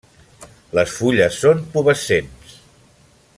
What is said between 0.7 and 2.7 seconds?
Les fulles són pubescents.